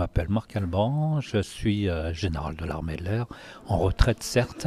m'appelle 0.00 0.30
Marc 0.30 0.56
Alban, 0.56 1.20
je 1.20 1.42
suis 1.42 1.90
euh, 1.90 2.14
général 2.14 2.56
de 2.56 2.64
l'armée 2.64 2.96
de 2.96 3.04
l'air, 3.04 3.26
en 3.66 3.76
retraite 3.76 4.22
certes. 4.22 4.66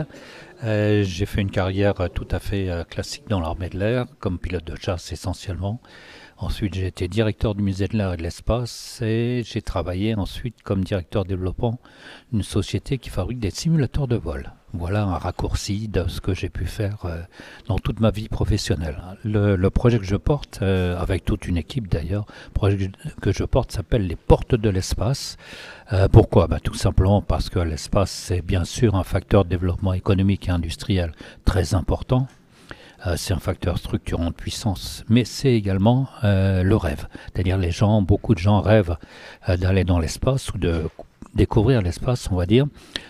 Euh, 0.64 1.02
j'ai 1.04 1.26
fait 1.26 1.42
une 1.42 1.50
carrière 1.50 1.96
tout 2.14 2.28
à 2.30 2.38
fait 2.38 2.70
euh, 2.70 2.84
classique 2.84 3.28
dans 3.30 3.40
l'armée 3.40 3.70
de 3.70 3.80
l'air, 3.80 4.06
comme 4.20 4.38
pilote 4.38 4.64
de 4.64 4.76
chasse 4.80 5.12
essentiellement. 5.12 5.82
Ensuite, 6.38 6.76
j'ai 6.76 6.86
été 6.86 7.08
directeur 7.08 7.56
du 7.56 7.64
musée 7.64 7.88
de 7.88 7.98
l'air 7.98 8.14
et 8.14 8.18
de 8.18 8.22
l'espace 8.22 9.02
et 9.02 9.42
j'ai 9.44 9.64
travaillé 9.64 10.14
ensuite 10.14 10.62
comme 10.62 10.84
directeur 10.84 11.26
développement 11.26 11.80
d'une 12.32 12.44
société 12.44 13.00
qui 13.00 13.10
fabrique 13.10 13.40
des 13.40 13.50
simulateurs 13.50 14.08
de 14.08 14.18
vol. 14.18 14.54
Voilà 14.76 15.04
un 15.04 15.20
raccourci 15.20 15.88
de 15.88 16.08
ce 16.08 16.20
que 16.20 16.34
j'ai 16.34 16.50
pu 16.50 16.66
faire 16.66 17.06
euh, 17.06 17.22
dans 17.68 17.78
toute 17.78 18.00
ma 18.00 18.10
vie 18.10 18.28
professionnelle. 18.28 18.98
Le, 19.24 19.70
projet 19.70 20.00
que 20.00 20.06
je 20.06 20.16
porte, 20.16 20.60
euh, 20.64 21.00
avec 21.00 21.24
toute 21.26 21.48
une 21.48 21.58
équipe 21.58 21.88
d'ailleurs, 21.88 22.26
que 23.22 23.32
je 23.32 23.44
porte 23.44 23.72
s'appelle 23.72 24.08
les 24.08 24.16
portes 24.16 24.56
de 24.56 24.70
l'espace. 24.70 25.38
Euh, 25.92 26.08
pourquoi? 26.08 26.48
Ben, 26.48 26.60
Tout 26.60 26.74
simplement 26.74 27.22
parce 27.22 27.50
que 27.50 27.60
l'espace, 27.60 28.10
c'est 28.10 28.42
bien 28.42 28.64
sûr 28.64 28.96
un 28.96 29.04
facteur 29.04 29.46
de 29.46 29.50
développement 29.52 29.94
économique 29.94 30.48
et 30.48 30.52
industriel 30.52 31.12
très 31.46 31.76
important. 31.76 32.28
C'est 33.18 33.34
un 33.34 33.40
facteur 33.40 33.78
structurant 33.78 34.30
de 34.30 34.34
puissance, 34.34 35.04
mais 35.10 35.26
c'est 35.26 35.52
également 35.52 36.08
le 36.24 36.74
rêve. 36.76 37.10
C'est-à-dire 37.26 37.58
les 37.58 37.72
beaucoup 38.02 38.34
de 38.34 38.40
gens 38.40 38.62
rêvent 38.62 38.96
d'aller 39.46 39.84
dans 39.84 40.00
l'espace 40.00 40.54
ou 40.54 40.58
de 40.58 40.84
découvrir 41.34 41.82
l'espace, 41.82 42.30
on 42.32 42.36
va 42.36 42.46
dire. 42.46 42.66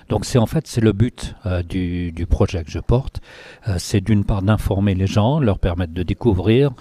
Donc 0.10 0.26
c'est 0.26 0.38
en 0.38 0.46
fait 0.46 0.68
c'est 0.68 0.82
le 0.82 0.92
but 0.92 1.36
euh, 1.46 1.64
du, 1.64 2.26
projet 2.30 2.64
que 2.64 2.72
je 2.72 2.80
porte. 2.80 3.22
Euh, 3.68 3.76
c'est 3.78 4.02
d'une 4.02 4.24
part 4.24 4.42
d'informer 4.42 4.96
les 4.96 5.08
gens, 5.08 5.40
leur 5.40 5.60
permettre 5.60 5.94
de 5.94 6.04
découvrir, 6.04 6.72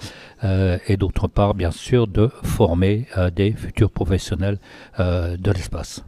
euh, 0.45 0.79
et 0.87 0.97
d'autre 0.97 1.29
part 1.29 1.55
bien 1.55 1.71
sûr 1.71 2.07
de 2.07 2.29
former 2.43 3.07
des 3.35 3.53
futurs 3.53 3.91
professionnels 3.91 4.59
de 4.99 5.51
l'espace. 5.51 6.05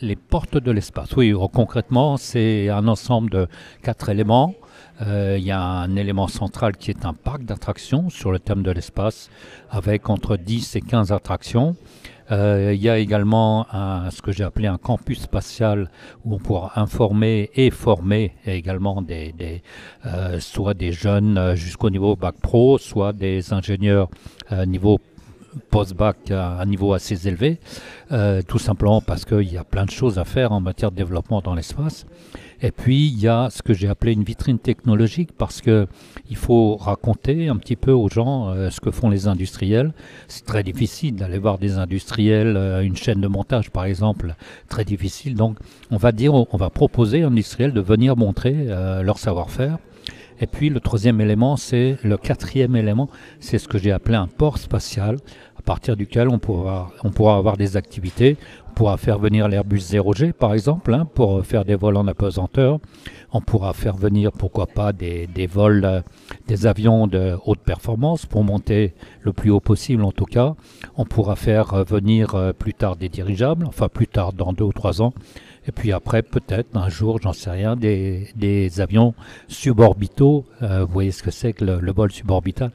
Les 0.00 0.16
portes 0.16 0.58
de 0.58 0.70
l'espace. 0.72 1.14
Oui, 1.16 1.32
concrètement, 1.52 2.16
c'est 2.16 2.68
un 2.68 2.88
ensemble 2.88 3.30
de 3.30 3.48
quatre 3.82 4.08
éléments. 4.08 4.54
Il 5.00 5.42
y 5.44 5.52
a 5.52 5.60
un 5.60 5.94
élément 5.94 6.26
central 6.26 6.76
qui 6.76 6.90
est 6.90 7.04
un 7.04 7.14
parc 7.14 7.44
d'attractions 7.44 8.10
sur 8.10 8.32
le 8.32 8.40
thème 8.40 8.62
de 8.62 8.72
l'espace, 8.72 9.30
avec 9.70 10.10
entre 10.10 10.36
10 10.36 10.76
et 10.76 10.80
15 10.80 11.12
attractions. 11.12 11.76
Euh, 12.30 12.72
il 12.74 12.82
y 12.82 12.88
a 12.88 12.98
également 12.98 13.66
un, 13.72 14.10
ce 14.10 14.22
que 14.22 14.32
j'ai 14.32 14.44
appelé 14.44 14.66
un 14.66 14.78
campus 14.78 15.20
spatial 15.22 15.90
où 16.24 16.34
on 16.34 16.38
pourra 16.38 16.78
informer 16.80 17.50
et 17.54 17.70
former 17.70 18.34
également 18.46 19.02
des, 19.02 19.32
des 19.32 19.62
euh, 20.06 20.38
soit 20.40 20.74
des 20.74 20.92
jeunes 20.92 21.38
euh, 21.38 21.56
jusqu'au 21.56 21.90
niveau 21.90 22.16
bac 22.16 22.34
pro, 22.40 22.78
soit 22.78 23.12
des 23.12 23.52
ingénieurs 23.52 24.08
euh, 24.52 24.66
niveau 24.66 25.00
post-bac 25.70 26.30
à 26.30 26.60
un 26.60 26.66
niveau 26.66 26.92
assez 26.92 27.26
élevé, 27.26 27.58
euh, 28.12 28.42
tout 28.46 28.58
simplement 28.58 29.00
parce 29.00 29.24
qu'il 29.24 29.50
y 29.50 29.56
a 29.56 29.64
plein 29.64 29.84
de 29.84 29.90
choses 29.90 30.18
à 30.18 30.24
faire 30.24 30.52
en 30.52 30.60
matière 30.60 30.90
de 30.90 30.96
développement 30.96 31.40
dans 31.40 31.54
l'espace. 31.54 32.06
Et 32.60 32.72
puis 32.72 33.06
il 33.06 33.20
y 33.20 33.28
a 33.28 33.50
ce 33.50 33.62
que 33.62 33.72
j'ai 33.72 33.88
appelé 33.88 34.12
une 34.12 34.24
vitrine 34.24 34.58
technologique 34.58 35.30
parce 35.36 35.60
que 35.60 35.86
il 36.28 36.36
faut 36.36 36.76
raconter 36.76 37.48
un 37.48 37.56
petit 37.56 37.76
peu 37.76 37.92
aux 37.92 38.08
gens 38.08 38.48
euh, 38.48 38.70
ce 38.70 38.80
que 38.80 38.90
font 38.90 39.10
les 39.10 39.28
industriels. 39.28 39.92
C'est 40.26 40.44
très 40.44 40.62
difficile 40.62 41.14
d'aller 41.14 41.38
voir 41.38 41.58
des 41.58 41.78
industriels, 41.78 42.56
euh, 42.56 42.82
une 42.82 42.96
chaîne 42.96 43.20
de 43.20 43.28
montage 43.28 43.70
par 43.70 43.84
exemple, 43.84 44.34
très 44.68 44.84
difficile. 44.84 45.34
Donc 45.34 45.58
on 45.90 45.96
va 45.96 46.12
dire, 46.12 46.34
on 46.34 46.56
va 46.56 46.70
proposer 46.70 47.24
aux 47.24 47.28
industriels 47.28 47.72
de 47.72 47.80
venir 47.80 48.16
montrer 48.16 48.54
euh, 48.56 49.02
leur 49.02 49.18
savoir-faire. 49.18 49.78
Et 50.40 50.46
puis 50.46 50.70
le 50.70 50.80
troisième 50.80 51.20
élément, 51.20 51.56
c'est 51.56 51.96
le 52.02 52.16
quatrième 52.16 52.76
élément, 52.76 53.08
c'est 53.40 53.58
ce 53.58 53.68
que 53.68 53.78
j'ai 53.78 53.92
appelé 53.92 54.16
un 54.16 54.28
port 54.28 54.58
spatial, 54.58 55.16
à 55.58 55.62
partir 55.62 55.96
duquel 55.96 56.28
on 56.28 56.38
pourra, 56.38 56.90
avoir 57.36 57.56
des 57.56 57.76
activités. 57.76 58.36
On 58.70 58.74
pourra 58.74 58.96
faire 58.96 59.18
venir 59.18 59.48
l'Airbus 59.48 59.80
0G, 59.80 60.32
par 60.32 60.54
exemple, 60.54 60.94
hein, 60.94 61.06
pour 61.14 61.44
faire 61.44 61.64
des 61.64 61.74
vols 61.74 61.96
en 61.96 62.06
apesanteur. 62.06 62.78
On 63.32 63.40
pourra 63.40 63.72
faire 63.72 63.96
venir, 63.96 64.30
pourquoi 64.30 64.66
pas, 64.66 64.92
des, 64.92 65.26
vols, 65.50 65.84
euh, 65.84 66.00
des 66.46 66.66
avions 66.66 67.08
de 67.08 67.36
haute 67.44 67.58
performance 67.58 68.24
pour 68.24 68.44
monter 68.44 68.94
le 69.22 69.32
plus 69.32 69.50
haut 69.50 69.60
possible, 69.60 70.04
en 70.04 70.12
tout 70.12 70.24
cas. 70.24 70.54
On 70.96 71.04
pourra 71.04 71.34
faire 71.34 71.74
euh, 71.74 71.82
venir 71.82 72.36
euh, 72.36 72.52
plus 72.52 72.72
tard 72.72 72.94
des 72.96 73.08
dirigeables, 73.08 73.66
enfin 73.66 73.88
plus 73.88 74.06
tard, 74.06 74.32
dans 74.32 74.52
deux 74.52 74.64
ou 74.64 74.72
trois 74.72 75.02
ans. 75.02 75.12
Et 75.68 75.72
puis 75.72 75.92
après, 75.92 76.22
peut-être 76.22 76.74
un 76.78 76.88
jour, 76.88 77.20
j'en 77.22 77.34
sais 77.34 77.50
rien, 77.50 77.76
des, 77.76 78.80
avions 78.80 79.14
suborbitaux. 79.48 80.46
Euh, 80.62 80.86
vous 80.86 80.92
voyez 80.92 81.12
ce 81.12 81.22
que 81.22 81.30
c'est 81.30 81.52
que 81.52 81.64
le, 81.64 81.78
le, 81.80 81.92
vol 81.92 82.10
suborbital 82.10 82.70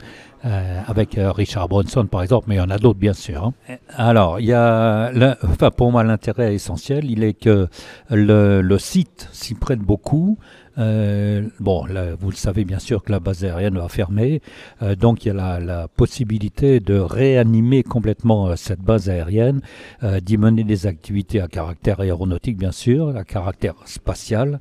euh, 0.45 0.81
avec 0.87 1.17
euh, 1.17 1.31
Richard 1.31 1.69
Branson, 1.69 2.05
par 2.05 2.21
exemple, 2.21 2.47
mais 2.49 2.55
il 2.55 2.57
y 2.59 2.61
en 2.61 2.69
a 2.69 2.77
d'autres, 2.77 2.99
bien 2.99 3.13
sûr. 3.13 3.53
Hein. 3.69 3.77
Alors, 3.95 4.39
il 4.39 4.47
y 4.47 4.53
a, 4.53 5.11
enfin, 5.43 5.71
pour 5.71 5.91
moi, 5.91 6.03
l'intérêt 6.03 6.53
essentiel, 6.53 7.09
il 7.09 7.23
est 7.23 7.33
que 7.33 7.67
le, 8.09 8.77
site 8.77 9.29
s'y 9.31 9.55
prête 9.55 9.79
beaucoup. 9.79 10.37
Euh, 10.77 11.47
bon, 11.59 11.85
là, 11.85 12.15
vous 12.19 12.31
le 12.31 12.35
savez 12.35 12.65
bien 12.65 12.79
sûr 12.79 13.03
que 13.03 13.11
la 13.11 13.19
base 13.19 13.43
aérienne 13.45 13.77
va 13.77 13.87
fermer, 13.89 14.41
euh, 14.81 14.95
donc 14.95 15.23
il 15.23 15.27
y 15.27 15.31
a 15.31 15.33
la, 15.33 15.59
la, 15.59 15.87
possibilité 15.87 16.79
de 16.79 16.97
réanimer 16.97 17.83
complètement 17.83 18.47
euh, 18.47 18.55
cette 18.55 18.81
base 18.81 19.09
aérienne, 19.09 19.61
euh, 20.03 20.19
d'y 20.19 20.37
mener 20.37 20.63
des 20.63 20.87
activités 20.87 21.41
à 21.41 21.47
caractère 21.47 21.99
aéronautique 21.99 22.57
bien 22.57 22.71
sûr, 22.71 23.15
à 23.15 23.23
caractère 23.23 23.75
spatial. 23.85 24.59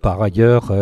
Par 0.00 0.22
ailleurs, 0.22 0.72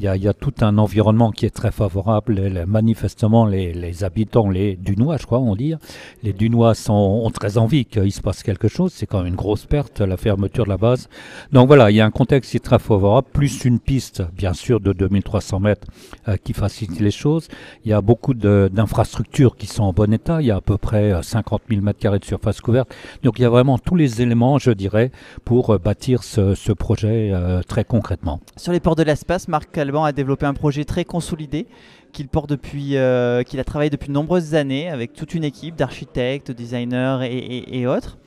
il 0.00 0.04
y, 0.04 0.28
a 0.28 0.32
tout 0.32 0.54
un 0.60 0.78
environnement 0.78 1.30
qui 1.30 1.46
est 1.46 1.54
très 1.54 1.70
favorable. 1.70 2.64
Manifestement, 2.66 3.46
les, 3.46 4.04
habitants, 4.04 4.48
les 4.48 4.76
Dunois, 4.76 5.16
je 5.18 5.26
crois, 5.26 5.38
on 5.38 5.54
dit, 5.54 5.74
les 6.22 6.32
Dunois 6.32 6.74
ont 6.88 7.30
très 7.30 7.58
envie 7.58 7.84
qu'il 7.84 8.12
se 8.12 8.20
passe 8.20 8.42
quelque 8.42 8.68
chose. 8.68 8.92
C'est 8.92 9.06
quand 9.06 9.18
même 9.18 9.28
une 9.28 9.36
grosse 9.36 9.66
perte, 9.66 10.00
la 10.00 10.16
fermeture 10.16 10.64
de 10.64 10.70
la 10.70 10.76
base. 10.76 11.08
Donc 11.52 11.68
voilà, 11.68 11.90
il 11.90 11.96
y 11.96 12.00
a 12.00 12.06
un 12.06 12.10
contexte 12.10 12.50
qui 12.50 12.56
est 12.56 12.60
très 12.60 12.78
favorable, 12.78 13.28
plus 13.32 13.64
une 13.64 13.78
piste, 13.78 14.22
bien 14.36 14.52
sûr, 14.52 14.80
de 14.80 14.92
2300 14.92 15.60
mètres 15.60 15.86
euh, 16.28 16.36
qui 16.42 16.52
facilite 16.52 17.00
les 17.00 17.10
choses. 17.10 17.48
Il 17.84 17.90
y 17.90 17.94
a 17.94 18.00
beaucoup 18.00 18.34
d'infrastructures 18.34 19.56
qui 19.56 19.66
sont 19.66 19.84
en 19.84 19.92
bon 19.92 20.12
état. 20.12 20.40
Il 20.40 20.46
y 20.46 20.50
a 20.50 20.56
à 20.56 20.60
peu 20.60 20.76
près 20.76 21.22
50 21.22 21.62
000 21.70 21.82
mètres 21.82 22.00
carrés 22.00 22.18
de 22.18 22.24
surface 22.24 22.60
couverte. 22.60 22.94
Donc 23.22 23.38
il 23.38 23.42
y 23.42 23.44
a 23.44 23.50
vraiment 23.50 23.78
tous 23.78 23.96
les 23.96 24.22
éléments, 24.22 24.58
je 24.58 24.70
dirais, 24.70 25.10
pour 25.44 25.70
euh, 25.70 25.78
bâtir 25.78 26.22
ce, 26.24 26.72
projet 26.72 27.30
euh, 27.32 27.62
très 27.62 27.84
concrètement. 27.84 28.40
Sur 28.56 28.72
les 28.72 28.80
ports 28.80 28.96
de 28.96 29.04
l'espace, 29.04 29.46
Marc 29.46 29.70
A 29.92 30.12
développé 30.12 30.46
un 30.46 30.54
projet 30.54 30.84
très 30.84 31.04
consolidé 31.04 31.66
qu'il 32.12 32.28
porte 32.28 32.48
depuis, 32.48 32.96
euh, 32.96 33.42
qu'il 33.42 33.60
a 33.60 33.64
travaillé 33.64 33.90
depuis 33.90 34.08
de 34.08 34.12
nombreuses 34.12 34.54
années 34.54 34.88
avec 34.88 35.12
toute 35.12 35.34
une 35.34 35.44
équipe 35.44 35.76
d'architectes, 35.76 36.48
de 36.48 36.52
designers 36.52 37.18
et, 37.22 37.86
autres, 37.86 38.18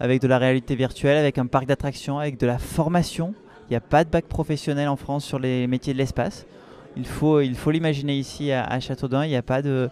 avec 0.00 0.22
de 0.22 0.28
la 0.28 0.38
réalité 0.38 0.74
virtuelle, 0.76 1.18
avec 1.18 1.38
un 1.38 1.46
parc 1.46 1.66
d'attractions, 1.66 2.18
avec 2.18 2.38
de 2.38 2.46
la 2.46 2.58
formation. 2.58 3.34
Il 3.68 3.72
n'y 3.72 3.76
a 3.76 3.80
pas 3.80 4.04
de 4.04 4.10
bac 4.10 4.26
professionnel 4.26 4.88
en 4.88 4.96
France 4.96 5.24
sur 5.24 5.38
les 5.38 5.66
métiers 5.66 5.92
de 5.92 5.98
l'espace. 5.98 6.46
Il 6.96 7.06
faut, 7.06 7.40
l'imaginer 7.70 8.16
ici 8.16 8.52
à 8.52 8.78
Châteaudun. 8.80 9.24
Il 9.24 9.30
n'y 9.30 9.36
a 9.36 9.42
pas 9.42 9.62
de, 9.62 9.90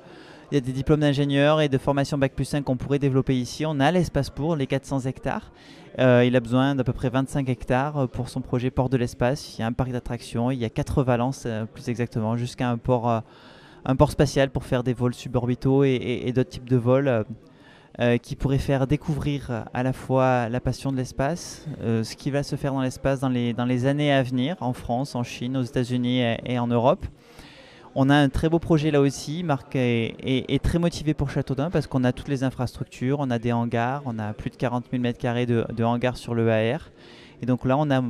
il 0.52 0.56
y 0.56 0.58
a 0.58 0.60
des 0.60 0.72
diplômes 0.72 1.00
d'ingénieurs 1.00 1.62
et 1.62 1.70
de 1.70 1.78
formation 1.78 2.18
bac 2.18 2.34
plus 2.34 2.44
5 2.44 2.64
qu'on 2.64 2.76
pourrait 2.76 2.98
développer 2.98 3.34
ici. 3.34 3.64
On 3.64 3.80
a 3.80 3.90
l'espace 3.90 4.28
pour 4.28 4.54
les 4.54 4.66
400 4.66 5.00
hectares. 5.06 5.50
Euh, 5.98 6.26
il 6.26 6.36
a 6.36 6.40
besoin 6.40 6.74
d'à 6.74 6.84
peu 6.84 6.92
près 6.92 7.08
25 7.08 7.48
hectares 7.48 8.06
pour 8.10 8.28
son 8.28 8.42
projet 8.42 8.70
Port 8.70 8.90
de 8.90 8.98
l'Espace. 8.98 9.56
Il 9.56 9.62
y 9.62 9.64
a 9.64 9.66
un 9.66 9.72
parc 9.72 9.92
d'attractions, 9.92 10.50
il 10.50 10.58
y 10.58 10.66
a 10.66 10.68
quatre 10.68 11.04
valences 11.04 11.44
euh, 11.46 11.64
plus 11.64 11.88
exactement, 11.88 12.36
jusqu'à 12.36 12.68
un 12.68 12.76
port, 12.76 13.08
euh, 13.08 13.20
un 13.86 13.96
port 13.96 14.10
spatial 14.10 14.50
pour 14.50 14.64
faire 14.64 14.82
des 14.82 14.92
vols 14.92 15.14
suborbitaux 15.14 15.84
et, 15.84 16.30
d'autres 16.34 16.50
types 16.50 16.68
de 16.68 16.76
vols 16.76 17.24
qui 18.22 18.36
pourraient 18.36 18.58
faire 18.58 18.86
découvrir 18.86 19.64
à 19.72 19.82
la 19.82 19.94
fois 19.94 20.50
la 20.50 20.60
passion 20.60 20.92
de 20.92 20.98
l'espace, 20.98 21.66
ce 21.80 22.14
qui 22.14 22.30
va 22.30 22.42
se 22.42 22.56
faire 22.56 22.74
dans 22.74 22.82
l'espace 22.82 23.20
dans 23.20 23.28
les, 23.28 23.86
années 23.86 24.12
à 24.12 24.22
venir, 24.22 24.56
en 24.60 24.72
France, 24.72 25.14
en 25.14 25.22
Chine, 25.22 25.56
aux 25.56 25.62
États-Unis 25.62 26.22
et 26.44 26.58
en 26.58 26.68
Europe. 26.68 27.06
On 27.94 28.08
a 28.08 28.14
un 28.14 28.30
très 28.30 28.48
beau 28.48 28.58
projet 28.58 28.90
là 28.90 29.02
aussi. 29.02 29.42
Marc 29.42 29.76
est, 29.76 30.62
très 30.62 30.78
motivé 30.78 31.12
pour 31.12 31.28
Châteaudun 31.28 31.70
parce 31.70 31.86
qu'on 31.86 32.04
a 32.04 32.12
toutes 32.12 32.28
les 32.28 32.42
infrastructures, 32.42 33.20
on 33.20 33.30
a 33.30 33.38
des 33.38 33.52
hangars, 33.52 34.02
on 34.06 34.18
a 34.18 34.32
plus 34.32 34.48
de 34.48 34.56
40 34.56 34.86
000 34.90 35.02
m2 35.02 35.46
de, 35.46 35.66
de 35.70 35.84
hangars 35.84 36.16
sur 36.16 36.34
le 36.34 36.50
AR. 36.50 36.90
Et 37.42 37.46
donc 37.46 37.66
là, 37.66 37.76
on 37.76 37.90
a 37.90 38.02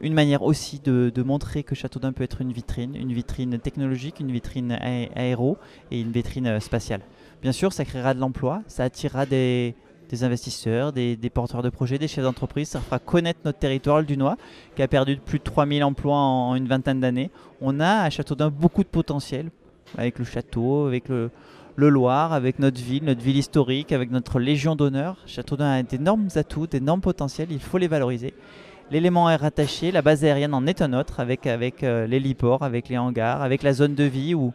une 0.00 0.14
manière 0.14 0.42
aussi 0.42 0.80
de, 0.82 1.12
de, 1.14 1.22
montrer 1.22 1.64
que 1.64 1.74
Châteaudun 1.74 2.12
peut 2.12 2.24
être 2.24 2.40
une 2.40 2.52
vitrine, 2.52 2.96
une 2.96 3.12
vitrine 3.12 3.58
technologique, 3.58 4.20
une 4.20 4.32
vitrine 4.32 4.72
aéro 4.72 5.58
et 5.90 6.00
une 6.00 6.10
vitrine 6.10 6.58
spatiale. 6.60 7.02
Bien 7.42 7.52
sûr, 7.52 7.74
ça 7.74 7.84
créera 7.84 8.14
de 8.14 8.20
l'emploi, 8.20 8.62
ça 8.68 8.84
attirera 8.84 9.26
des, 9.26 9.74
des 10.14 10.24
investisseurs, 10.24 10.92
des, 10.92 11.16
porteurs 11.32 11.62
de 11.62 11.70
projets, 11.70 11.98
des 11.98 12.08
chefs 12.08 12.24
d'entreprise. 12.24 12.68
Ça 12.68 12.80
fera 12.80 12.98
connaître 12.98 13.40
notre 13.44 13.58
territoire, 13.58 13.98
le 13.98 14.04
Dunois, 14.04 14.36
qui 14.76 14.82
a 14.82 14.88
perdu 14.88 15.16
plus 15.16 15.38
de 15.38 15.44
3000 15.44 15.82
emplois 15.82 16.16
en, 16.16 16.54
une 16.54 16.66
vingtaine 16.66 17.00
d'années. 17.00 17.30
On 17.60 17.80
a 17.80 18.02
à 18.02 18.10
Châteaudun 18.10 18.50
beaucoup 18.50 18.82
de 18.82 18.88
potentiel 18.88 19.50
avec 19.98 20.18
le 20.18 20.24
château, 20.24 20.86
avec 20.86 21.08
le, 21.08 21.30
le 21.76 21.88
Loir, 21.88 22.32
avec 22.32 22.58
notre 22.58 22.80
ville, 22.80 23.04
notre 23.04 23.22
ville 23.22 23.36
historique, 23.36 23.92
avec 23.92 24.10
notre 24.10 24.38
Légion 24.38 24.76
d'honneur. 24.76 25.16
Châteaudun 25.26 25.70
a 25.70 25.82
d'énormes 25.82 26.28
atouts, 26.36 26.66
d'énormes 26.66 27.00
potentiels, 27.00 27.48
il 27.50 27.60
faut 27.60 27.78
les 27.78 27.88
valoriser. 27.88 28.34
L'élément 28.90 29.30
est 29.30 29.36
rattaché, 29.36 29.90
la 29.90 30.02
base 30.02 30.24
aérienne 30.24 30.54
en 30.54 30.66
est 30.66 30.82
un 30.82 30.92
autre, 30.92 31.18
avec, 31.18 31.46
avec 31.46 31.82
euh, 31.82 32.06
avec 32.60 32.88
les 32.88 32.98
hangars, 32.98 33.42
avec 33.42 33.62
la 33.62 33.72
zone 33.72 33.94
de 33.94 34.04
vie 34.04 34.34
où 34.34 34.52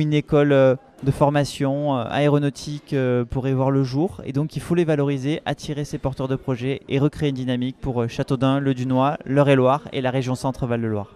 une 0.00 0.14
école 0.14 0.52
euh, 0.52 0.76
de 1.02 1.10
formation 1.10 1.96
euh, 1.96 2.04
aéronautique 2.08 2.92
euh, 2.92 3.24
pourrait 3.24 3.52
voir 3.52 3.70
le 3.70 3.82
jour. 3.84 4.20
Et 4.24 4.32
donc 4.32 4.56
il 4.56 4.62
faut 4.62 4.74
les 4.74 4.84
valoriser, 4.84 5.40
attirer 5.44 5.84
ces 5.84 5.98
porteurs 5.98 6.28
de 6.28 6.36
projets 6.36 6.82
et 6.88 6.98
recréer 6.98 7.30
une 7.30 7.36
dynamique 7.36 7.76
pour 7.80 8.08
Châteaudun, 8.08 8.60
le 8.60 8.74
Dunois, 8.74 9.18
l'Eure-et-Loire 9.24 9.88
et 9.92 10.00
la 10.00 10.10
région 10.10 10.34
Centre-Val 10.34 10.82
de 10.82 10.86
Loire. 10.86 11.14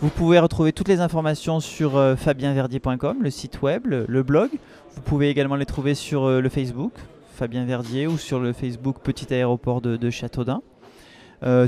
Vous 0.00 0.08
pouvez 0.08 0.38
retrouver 0.38 0.72
toutes 0.72 0.88
les 0.88 1.00
informations 1.00 1.60
sur 1.60 1.92
fabienverdier.com, 2.16 3.18
le 3.20 3.30
site 3.30 3.62
web, 3.62 3.86
le, 3.86 4.22
blog. 4.24 4.50
Vous 4.96 5.00
pouvez 5.00 5.28
également 5.28 5.54
les 5.54 5.66
trouver 5.66 5.94
sur 5.94 6.28
le 6.28 6.48
Facebook, 6.48 6.92
Fabien 7.36 7.64
Verdier, 7.64 8.08
ou 8.08 8.18
sur 8.18 8.40
le 8.40 8.52
Facebook 8.52 8.96
Petit 9.04 9.32
Aéroport 9.32 9.80
de, 9.80 10.10
Châteaudun. 10.10 10.60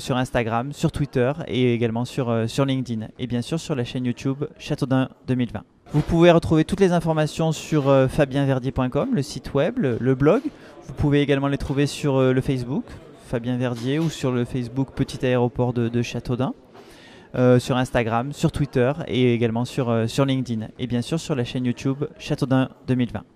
sur 0.01 0.17
Instagram, 0.17 0.73
sur 0.73 0.91
Twitter 0.91 1.31
et 1.47 1.75
également 1.75 2.05
sur, 2.05 2.49
sur 2.49 2.65
LinkedIn. 2.65 3.07
Et 3.21 3.29
bien 3.29 3.41
sûr 3.41 3.61
sur 3.61 3.77
la 3.77 3.85
chaîne 3.85 4.05
YouTube 4.05 4.47
Châteaudun 4.59 5.11
2020. 5.29 5.63
Vous 5.93 6.01
pouvez 6.01 6.31
retrouver 6.31 6.65
toutes 6.65 6.81
les 6.81 6.93
informations 6.93 7.53
sur 7.53 7.89
euh, 7.89 8.09
fabienverdier.com, 8.09 9.11
le 9.15 9.23
site 9.23 9.55
web, 9.55 9.79
le, 9.79 10.15
blog. 10.15 10.43
Vous 10.87 10.95
pouvez 10.95 11.21
également 11.21 11.49
les 11.49 11.59
trouver 11.59 11.87
sur 11.87 12.17
euh, 12.17 12.33
le 12.33 12.41
Facebook, 12.41 12.85
Fabien 13.27 13.57
Verdier, 13.57 13.99
ou 13.99 14.11
sur 14.11 14.33
le 14.33 14.45
Facebook 14.45 14.89
Petit 14.95 15.25
Aéroport 15.25 15.73
de, 15.73 16.03
Châteaudun. 16.03 16.55
Euh, 17.37 17.59
sur 17.59 17.77
Instagram, 17.77 18.33
sur 18.33 18.53
Twitter 18.53 18.93
et 19.09 19.35
également 19.35 19.65
sur, 19.65 20.09
sur 20.09 20.25
LinkedIn. 20.25 20.69
Et 20.79 20.87
bien 20.87 21.03
sûr 21.03 21.19
sur 21.19 21.35
la 21.35 21.45
chaîne 21.45 21.65
YouTube 21.65 22.05
Châteaudun 22.19 22.69
2020. 22.87 23.34